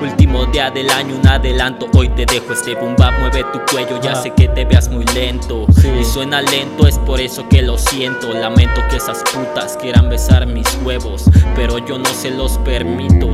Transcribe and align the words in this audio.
Último 0.00 0.46
día 0.46 0.70
del 0.70 0.88
año, 0.90 1.16
un 1.16 1.26
adelanto. 1.26 1.88
Hoy 1.92 2.08
te 2.10 2.24
dejo 2.24 2.52
este 2.52 2.76
boom 2.76 2.94
bap, 2.96 3.18
mueve 3.18 3.44
tu 3.52 3.60
cuello. 3.68 4.00
Ya 4.00 4.14
sé 4.14 4.30
que 4.30 4.46
te 4.46 4.64
veas 4.64 4.88
muy 4.88 5.04
lento. 5.06 5.66
Y 5.98 6.04
suena 6.04 6.40
lento, 6.40 6.86
es 6.86 6.98
por 6.98 7.20
eso 7.20 7.48
que 7.48 7.62
lo 7.62 7.76
siento. 7.76 8.32
Lamento 8.32 8.80
que 8.88 8.96
esas 8.96 9.24
putas 9.32 9.76
quieran 9.76 10.08
besar 10.08 10.46
mis 10.46 10.78
huevos. 10.84 11.24
Pero 11.56 11.78
yo 11.78 11.98
no 11.98 12.08
se 12.10 12.30
los 12.30 12.58
permito. 12.58 13.28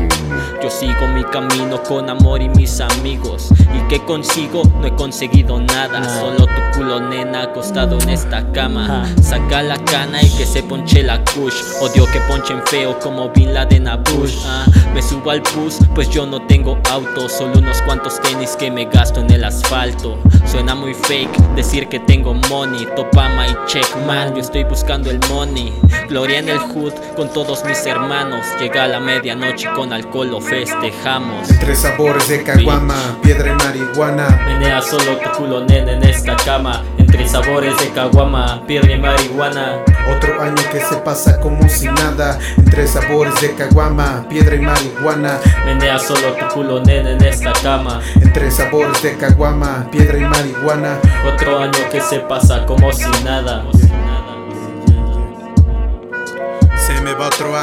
Yo 0.65 0.71
sigo 0.71 1.07
mi 1.09 1.23
camino 1.25 1.83
con 1.83 2.09
amor 2.09 2.41
y 2.41 2.49
mis 2.49 2.81
amigos. 2.81 3.51
¿Y 3.75 3.87
qué 3.87 4.03
consigo? 4.03 4.63
No 4.81 4.87
he 4.87 4.95
conseguido 4.95 5.61
nada. 5.61 6.03
Solo 6.19 6.47
tu 6.47 6.79
culo, 6.79 7.01
nena, 7.01 7.43
acostado 7.43 7.99
en 8.01 8.09
esta 8.09 8.51
cama. 8.53 9.05
Saca 9.23 9.63
la 9.63 9.77
cana 9.85 10.23
y 10.23 10.31
que 10.31 10.47
se 10.47 10.63
ponche 10.63 11.03
la 11.03 11.23
kush. 11.23 11.55
Odio 11.83 12.07
que 12.11 12.19
ponchen 12.21 12.63
feo 12.65 12.99
como 13.01 13.29
Bin 13.29 13.53
Laden 13.53 13.89
a 13.89 13.97
Bush. 13.97 14.39
Ah, 14.47 14.65
me 14.95 15.03
subo 15.03 15.33
al 15.33 15.43
bus, 15.55 15.81
pues 15.95 16.09
yo 16.09 16.25
no 16.25 16.41
tengo 16.47 16.79
auto. 16.91 17.29
Solo 17.29 17.59
unos 17.59 17.83
cuantos 17.83 18.19
tenis 18.23 18.57
que 18.57 18.71
me 18.71 18.87
gasto 18.87 19.21
en 19.21 19.31
el 19.31 19.45
asfalto. 19.45 20.19
Suena 20.47 20.75
muy 20.75 20.95
fake 20.95 21.37
decir 21.57 21.89
que 21.89 22.01
tengo 22.01 22.33
money. 22.49 22.89
Topama 22.97 23.49
y 23.49 23.55
check 23.67 23.85
man, 24.07 24.35
yo 24.35 24.41
estoy 24.41 24.65
buscando 24.65 25.11
el 25.11 25.21
money. 25.29 25.75
Gloria 26.09 26.39
en 26.39 26.49
el 26.49 26.59
hood 26.59 26.95
con 27.17 27.31
todos 27.35 27.67
mis 27.67 27.85
hermanos. 27.85 28.47
Llega 28.59 28.87
la 28.87 28.99
medianoche 28.99 29.69
con 29.75 29.93
alcohol 29.93 30.31
lo 30.31 30.41
festejamos. 30.55 31.51
Entre 31.51 31.75
sabores 31.75 32.29
de 32.29 32.45
caguama, 32.45 32.95
piedra 33.23 33.51
y 33.51 33.55
marihuana. 33.57 34.29
Menea 34.47 34.81
solo 34.81 35.19
tu 35.19 35.31
culo 35.37 35.65
nene 35.65 35.95
en 35.95 36.05
esta 36.05 36.37
cama. 36.37 36.85
Entre 36.97 37.29
sabores 37.29 37.77
de 37.79 37.89
caguama, 37.91 38.63
piedra 38.67 38.93
y 38.93 39.01
marihuana. 39.01 39.81
Otro 40.17 40.41
año 40.41 40.63
que 40.71 40.81
se 40.81 40.97
pasa 40.97 41.41
como 41.41 41.69
si 41.69 41.89
nada. 41.89 42.39
Entre 42.57 42.87
sabores 42.87 43.41
de 43.41 43.53
caguama, 43.55 44.27
piedra 44.29 44.55
y 44.55 44.61
marihuana. 44.61 45.41
Menea 45.65 45.99
solo 45.99 46.35
tu 46.35 46.47
culo 46.55 46.81
nene 46.81 47.13
en 47.13 47.25
esta 47.25 47.53
cama. 47.63 48.01
Entre 48.21 48.51
sabores 48.51 49.03
de 49.03 49.17
caguama, 49.17 49.89
piedra 49.91 50.19
y 50.19 50.25
marihuana. 50.25 50.99
Otro 51.27 51.59
año 51.59 51.79
que 51.91 52.01
se 52.01 52.21
pasa 52.21 52.65
como 52.65 52.93
si 52.93 53.11
nada. 53.25 53.65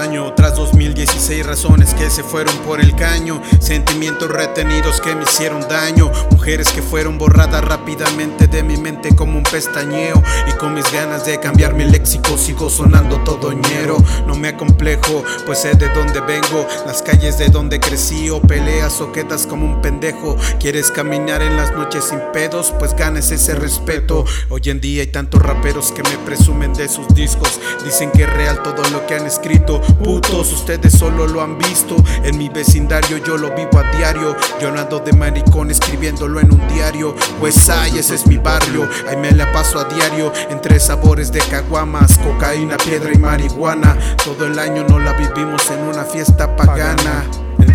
Año, 0.01 0.33
tras 0.33 0.55
2016 0.55 1.45
razones 1.45 1.93
que 1.93 2.09
se 2.09 2.23
fueron 2.23 2.55
por 2.59 2.81
el 2.81 2.95
caño, 2.95 3.39
sentimientos 3.59 4.29
retenidos 4.29 4.99
que 4.99 5.13
me 5.13 5.23
hicieron 5.23 5.61
daño, 5.67 6.11
mujeres 6.31 6.69
que 6.69 6.81
fueron 6.81 7.19
borradas 7.19 7.63
rápidamente 7.63 8.47
de 8.47 8.63
mi 8.63 8.77
mente 8.77 9.15
como 9.15 9.37
un 9.37 9.43
pestañeo. 9.43 10.21
Y 10.49 10.53
con 10.53 10.73
mis 10.73 10.91
ganas 10.91 11.25
de 11.25 11.39
cambiar 11.39 11.75
mi 11.75 11.85
léxico 11.85 12.35
sigo 12.37 12.69
sonando 12.69 13.19
todo 13.23 13.53
ñero, 13.53 13.97
no 14.25 14.35
me 14.35 14.49
acomplejo, 14.49 15.23
pues 15.45 15.59
sé 15.59 15.75
de 15.75 15.87
dónde 15.89 16.19
vengo, 16.21 16.67
las 16.87 17.03
calles 17.03 17.37
de 17.37 17.49
donde 17.49 17.79
crecí 17.79 18.29
o 18.31 18.41
peleas 18.41 19.01
o 19.01 19.11
quedas 19.11 19.45
como 19.45 19.65
un 19.65 19.81
pendejo, 19.81 20.35
quieres 20.59 20.89
caminar 20.89 21.43
en 21.43 21.57
las 21.57 21.73
noches 21.73 22.05
sin 22.05 22.19
pedos, 22.33 22.73
pues 22.79 22.95
ganes 22.95 23.29
ese 23.29 23.53
respeto, 23.53 24.25
hoy 24.49 24.61
en 24.65 24.81
día 24.81 25.01
hay 25.01 25.07
tantos 25.07 25.41
raperos 25.43 25.91
que 25.91 26.01
me 26.01 26.17
presumen 26.25 26.73
de 26.73 26.89
sus 26.89 27.07
discos, 27.13 27.59
dicen 27.85 28.09
que 28.11 28.23
es 28.23 28.33
real 28.33 28.63
todo 28.63 28.83
lo 28.89 29.05
que 29.05 29.13
han 29.13 29.27
escrito. 29.27 29.79
Putos, 29.91 30.51
ustedes 30.51 30.93
solo 30.93 31.27
lo 31.27 31.41
han 31.41 31.57
visto. 31.57 31.95
En 32.23 32.37
mi 32.37 32.49
vecindario 32.49 33.17
yo 33.17 33.37
lo 33.37 33.53
vivo 33.55 33.79
a 33.79 33.91
diario. 33.95 34.35
Yo 34.61 34.71
no 34.71 34.81
de 34.99 35.13
maricón 35.13 35.71
escribiéndolo 35.71 36.39
en 36.39 36.51
un 36.51 36.67
diario. 36.67 37.15
Pues 37.39 37.69
ay, 37.69 37.99
ese 37.99 38.15
es 38.15 38.27
mi 38.27 38.37
barrio. 38.37 38.87
Ahí 39.07 39.17
me 39.17 39.31
la 39.31 39.51
paso 39.51 39.79
a 39.79 39.85
diario. 39.85 40.31
Entre 40.49 40.79
sabores 40.79 41.31
de 41.31 41.39
caguamas, 41.39 42.17
cocaína, 42.17 42.77
piedra 42.77 43.11
y 43.13 43.17
marihuana. 43.17 43.97
Todo 44.23 44.45
el 44.45 44.59
año 44.59 44.85
no 44.87 44.99
la 44.99 45.13
vivimos 45.13 45.69
en 45.69 45.81
una 45.81 46.03
fiesta 46.03 46.55
pagana. 46.55 47.23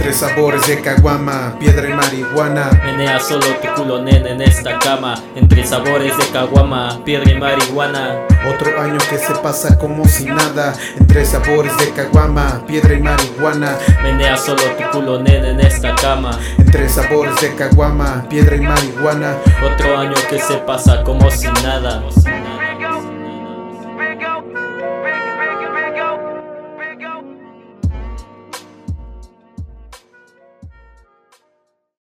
Entre 0.06 0.21
sabores 0.21 0.65
de 0.69 0.81
caguama, 0.83 1.56
piedra 1.59 1.91
y 1.91 1.93
marihuana. 1.93 2.71
Menea 2.84 3.19
solo 3.19 3.44
tu 3.61 3.75
culo 3.75 4.00
nene 4.00 4.31
en 4.31 4.41
esta 4.41 4.78
cama. 4.78 5.21
Entre 5.34 5.67
sabores 5.67 6.17
de 6.17 6.27
caguama, 6.27 7.00
piedra 7.05 7.33
y 7.33 7.41
marihuana. 7.41 8.15
Otro 8.47 8.81
año 8.81 8.99
que 9.11 9.19
se 9.19 9.34
pasa 9.43 9.77
como 9.77 10.05
si 10.05 10.27
nada. 10.27 10.75
Entre 10.97 11.25
sabores 11.25 11.77
de 11.78 11.91
caguama, 11.91 12.65
piedra 12.69 12.94
y 12.94 13.03
marihuana. 13.03 13.77
Menea 14.05 14.37
solo 14.37 14.62
tu 14.78 14.84
culo 14.93 15.21
nene 15.21 15.50
en 15.50 15.59
esta 15.59 15.93
cama. 15.97 16.38
Entre 16.56 16.88
sabores 16.88 17.41
de 17.41 17.56
caguama, 17.56 18.28
piedra 18.28 18.55
y 18.55 18.61
marihuana. 18.61 19.34
Otro 19.61 19.99
año 19.99 20.15
que 20.31 20.38
se 20.38 20.55
pasa 20.59 21.03
como 21.03 21.28
si 21.33 21.49
nada. 21.65 22.05